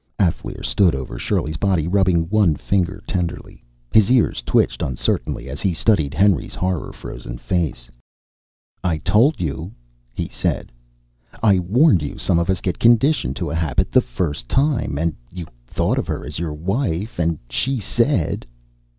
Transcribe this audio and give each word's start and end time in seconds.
Alféar 0.19 0.65
stood 0.65 0.95
over 0.95 1.19
Shirley's 1.19 1.57
body, 1.57 1.87
rubbing 1.87 2.27
one 2.29 2.55
finger 2.55 3.03
tenderly. 3.05 3.63
His 3.93 4.09
ears 4.09 4.41
twitched 4.43 4.81
uncertainly 4.81 5.47
as 5.47 5.61
he 5.61 5.75
studied 5.75 6.15
Henry's 6.15 6.55
horror 6.55 6.91
frozen 6.91 7.37
face. 7.37 7.87
"I 8.83 8.97
told 8.97 9.39
you," 9.39 9.73
he 10.11 10.27
said. 10.27 10.71
"I 11.43 11.59
warned 11.59 12.01
you 12.01 12.17
some 12.17 12.39
of 12.39 12.49
us 12.49 12.61
get 12.61 12.79
conditioned 12.79 13.35
to 13.35 13.51
a 13.51 13.55
habit 13.55 13.91
the 13.91 14.01
first 14.01 14.49
time. 14.49 14.97
And 14.97 15.15
you 15.31 15.45
thought 15.67 15.99
of 15.99 16.07
her 16.07 16.25
as 16.25 16.39
your 16.39 16.55
wife 16.55 17.19
and 17.19 17.37
she 17.51 17.79
said...." 17.79 18.47